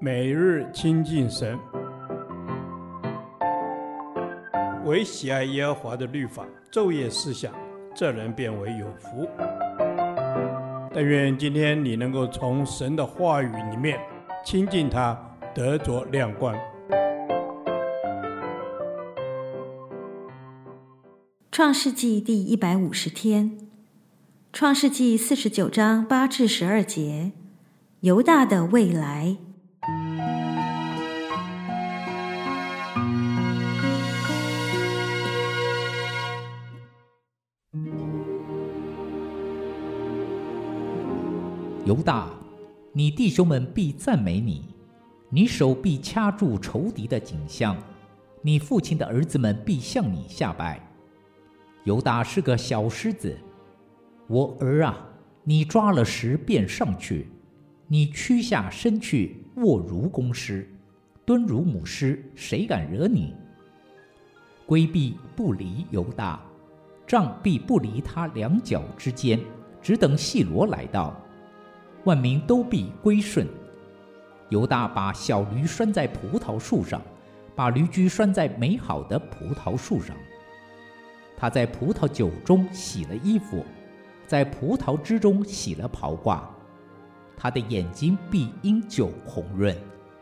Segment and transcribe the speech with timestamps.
[0.00, 1.58] 每日亲近神，
[4.84, 7.52] 唯喜爱耶和华的律法，昼夜思想，
[7.94, 9.28] 这人便为有福。
[10.92, 13.98] 但愿今天你能够从神的话语里面
[14.44, 15.18] 亲近他，
[15.54, 16.54] 得着亮光。
[21.50, 23.58] 创世纪第一百五十天，
[24.52, 27.32] 创世纪四十九章八至十二节，
[28.00, 29.38] 犹大的未来。
[41.86, 42.30] 犹大，
[42.94, 44.64] 你弟兄们必赞美你，
[45.28, 47.76] 你手必掐住仇敌的颈项，
[48.40, 50.80] 你父亲的儿子们必向你下拜。
[51.82, 53.36] 犹大是个小狮子，
[54.28, 55.06] 我儿啊，
[55.42, 57.28] 你抓了食便上去，
[57.86, 60.66] 你屈下身去卧如公狮，
[61.26, 63.34] 蹲如母狮，谁敢惹你？
[64.64, 66.40] 圭必不离犹大，
[67.06, 69.38] 杖必不离他两脚之间，
[69.82, 71.14] 只等细罗来到。
[72.04, 73.46] 万民都必归顺。
[74.50, 77.00] 犹大把小驴拴在葡萄树上，
[77.56, 80.14] 把驴驹拴在美好的葡萄树上。
[81.36, 83.64] 他在葡萄酒中洗了衣服，
[84.26, 86.40] 在葡萄汁中洗了袍褂。
[87.36, 89.76] 他的眼睛必因酒红润，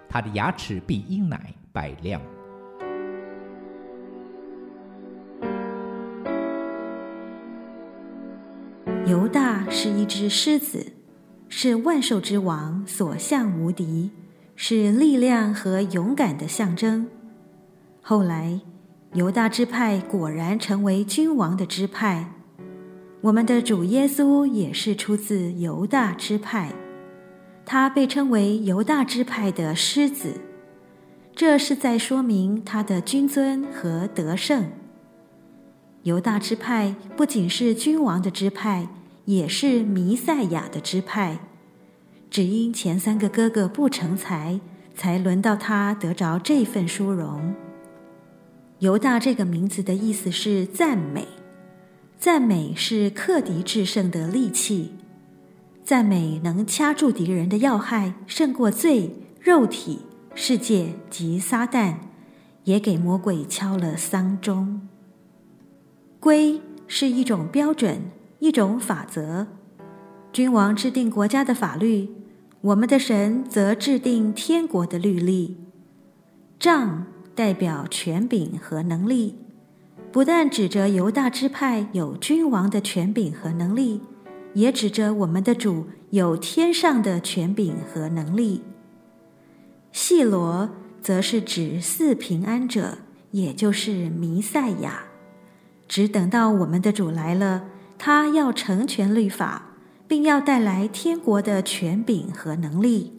[0.09, 2.21] 他的牙齿必因奶白亮。
[9.07, 11.02] 犹大是一只狮子。
[11.55, 14.11] 是万兽之王，所向无敌，
[14.57, 17.07] 是力量和勇敢的象征。
[18.01, 18.59] 后来，
[19.13, 22.33] 犹大支派果然成为君王的支派。
[23.21, 26.73] 我们的主耶稣也是出自犹大支派，
[27.67, 30.41] 他被称为犹大支派的狮子，
[31.37, 34.71] 这是在说明他的君尊和得胜。
[36.05, 38.89] 犹大支派不仅是君王的支派。
[39.25, 41.39] 也是弥赛亚的支派，
[42.29, 44.61] 只因前三个哥哥不成才，
[44.95, 47.55] 才轮到他得着这份殊荣。
[48.81, 51.29] 犹大这个名字的意思是赞美，
[52.19, 54.93] 赞美是克敌制胜的利器，
[55.85, 60.01] 赞美能掐住敌人的要害，胜过罪、肉体、
[60.35, 61.95] 世界及撒旦，
[62.65, 64.89] 也给魔鬼敲了丧钟。
[66.19, 68.01] 规是一种标准。
[68.43, 69.47] 一种法则，
[70.33, 72.11] 君王制定国家的法律，
[72.61, 75.59] 我们的神则制定天国的律例。
[76.59, 79.37] 杖代表权柄和能力，
[80.11, 84.01] 不但指着犹大支派有君王的权柄和能力，
[84.55, 88.63] 也指着我们的主有天上的权柄和能力。
[89.93, 90.69] 细罗
[91.01, 92.99] 则是指四平安者，
[93.31, 95.05] 也就是弥赛亚，
[95.87, 97.67] 只等到我们的主来了。
[98.05, 99.77] 他要成全律法，
[100.09, 103.13] 并要带来天国的权柄和能力，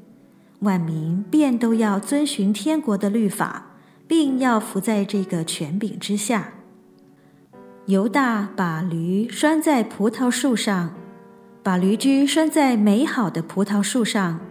[0.60, 6.56] 万民便都要遵循天国的律法，并要服在这个权柄之下。
[7.86, 10.94] 犹大把驴拴在葡萄树上，
[11.64, 14.42] 把驴驹拴在美好的葡萄树上，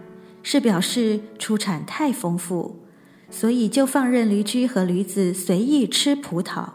[0.41, 2.79] 是表示出产太丰富，
[3.29, 6.69] 所以就放任驴驹和驴子随意吃葡萄。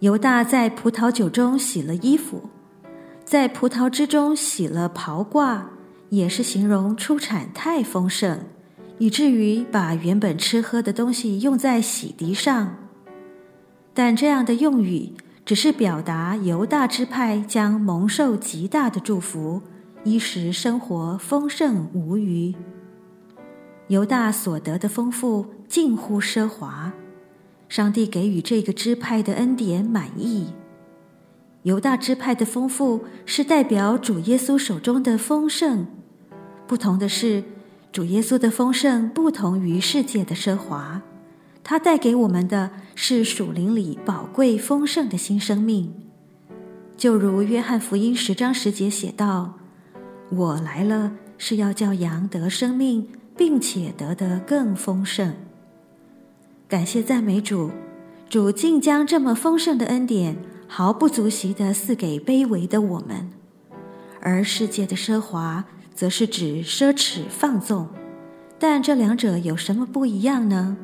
[0.00, 2.50] 犹大在葡萄酒中洗了衣服，
[3.24, 5.62] 在葡萄汁中洗了袍褂，
[6.10, 8.40] 也是形容出产太丰盛，
[8.98, 12.76] 以至于把原本吃喝的东西用在洗涤上。
[13.94, 15.14] 但这样的用语
[15.46, 19.62] 只是表达犹大支派将蒙受极大的祝福，
[20.04, 22.54] 衣食生活丰盛无虞。
[23.88, 26.92] 犹大所得的丰富近乎奢华。
[27.68, 30.46] 上帝给予这个支派的恩典满意，
[31.62, 35.86] 犹大支派的丰富是代表主耶稣手中的丰盛。
[36.66, 37.42] 不同的是，
[37.92, 41.02] 主耶稣的丰盛不同于世界的奢华，
[41.64, 45.92] 他带给我们的是属灵里宝贵丰盛的新生命。
[46.96, 49.58] 就如约翰福音十章十节写道
[50.30, 55.34] ：“我来了，是要叫羊得生命，并且得得更丰盛。”
[56.68, 57.70] 感谢赞美主，
[58.28, 60.36] 主竟将这么丰盛的恩典
[60.66, 63.30] 毫不足惜的赐给卑微的我们。
[64.20, 65.64] 而世界的奢华，
[65.94, 67.86] 则是指奢侈放纵。
[68.58, 70.76] 但这两者有什么不一样呢？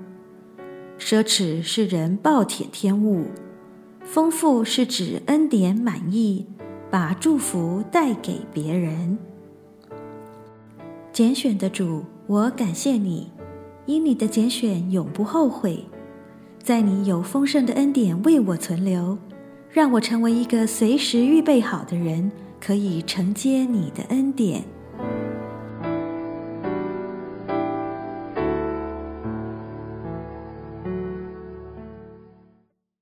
[1.00, 3.26] 奢侈是人暴殄天物，
[4.04, 6.46] 丰富是指恩典满溢，
[6.92, 9.18] 把祝福带给别人。
[11.12, 13.32] 拣选的主我感谢你，
[13.92, 15.84] 因你的拣选永不后悔，
[16.62, 19.18] 在你有丰盛的恩典为我存留，
[19.68, 24.64] 让我成为一个随时预备好的人，可以承接你的恩典。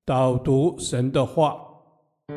[0.05, 1.57] 导读神的话，《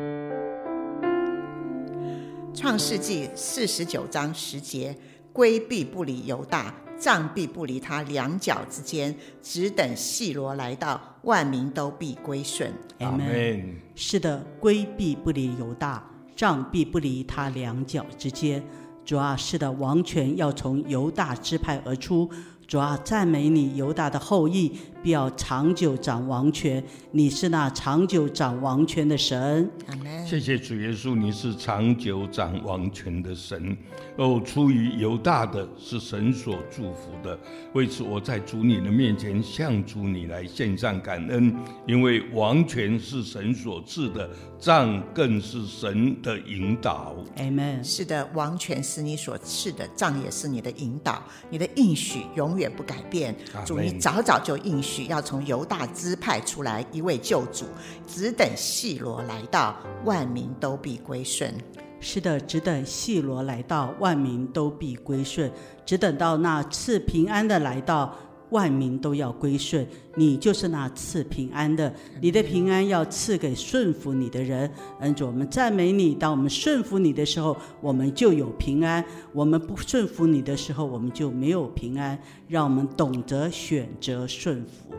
[2.54, 4.96] 创世纪》四十九章十节：
[5.32, 6.72] 规避不理犹大，
[7.04, 12.72] 杖必不离他两脚之间，只等细罗来到，万民都必归顺。
[13.00, 13.76] 阿门。
[13.94, 16.02] 是的，规必不离犹大，
[16.34, 18.64] 杖必不离他两脚之间。
[19.04, 22.26] 主啊，是的，王权要从犹大支派而出。
[22.66, 24.74] 主啊，赞美你，犹大的后裔
[25.04, 26.82] 必要长久掌王权。
[27.10, 29.70] 你是那长久掌王权的神。
[29.86, 30.26] 阿门。
[30.26, 33.76] 谢谢主耶稣，你是长久掌王权的神。
[34.16, 37.38] 哦，出于犹大的是神所祝福的。
[37.74, 41.54] 为此，我在主你的面前向主你来献上感恩，
[41.86, 47.14] 因为王权是神所赐的，杖更是神的引导。
[47.36, 47.84] Amen。
[47.84, 52.54] 是的，王权是你所赐的，杖也是你的引导，你的应许永。
[52.54, 53.34] 永远不改变，
[53.66, 57.64] 主你早早就应许要从犹大支派出来一位救主，
[58.06, 61.52] 只等细罗来到，万民都必归顺。
[62.00, 65.50] 是的，只等细罗来到，万民都必归顺，
[65.84, 68.14] 只等到那次平安的来到。
[68.54, 69.84] 万民都要归顺，
[70.14, 71.92] 你就是那赐平安的。
[72.20, 74.70] 你的平安要赐给顺服你的人。
[75.00, 76.14] 恩主，我们赞美你。
[76.14, 79.02] 当我们顺服你的时候，我们就有平安；
[79.32, 82.16] 我们不顺服你的时候，我们就没有平安。
[82.46, 84.94] 让我们懂得选择顺服。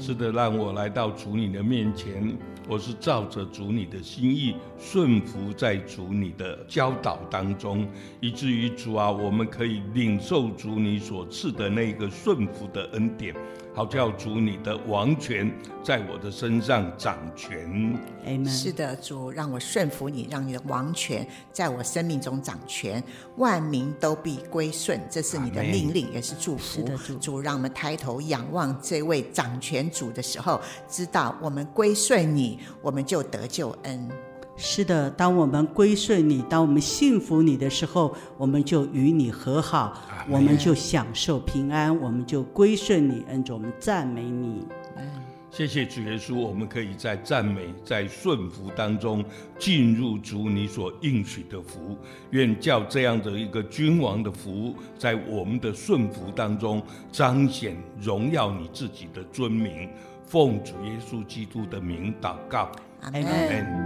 [0.00, 2.34] 是的，让我来到主你的面前。
[2.68, 7.86] 我是照着主你的心意顺服在主你的教导当中，
[8.20, 13.34] 以至于主啊，我们可以领受主你所赐的那个顺服的恩典。
[13.74, 15.52] 好叫主你的王权
[15.84, 17.68] 在我的身上掌权。
[18.26, 18.48] Amen。
[18.48, 23.04] 是的，主让我顺服你，让你的王权在我生命中掌权，
[23.36, 24.98] 万民都必归顺。
[25.10, 26.80] 这是你的命令，也是祝福。
[26.80, 27.18] 是的，主。
[27.18, 34.10] 主让我们抬头仰望这位掌权主的时候，知道我们归顺你，我们就得救恩。
[34.56, 44.66] 是的，当我们归顺你，当我们信服你的时候，我们就与你和好，我们就享受平安，我们就归顺你，恩主，我们赞美你。
[45.50, 49.24] 谢谢主耶稣，我们可以在赞美、在顺服当中
[49.58, 51.96] 进入主你所应许的福。
[52.30, 59.88] 愿叫这样的一个君王的福，在我们的顺服当中彰显荣耀你自己的尊名。
[60.26, 62.70] 奉主耶稣基督的名祷告，
[63.00, 63.85] 阿门。